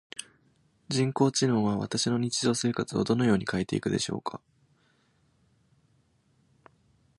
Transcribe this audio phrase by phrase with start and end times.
[0.89, 4.41] 人工知能は私の日常生活をどのように変えていくのでしょうか？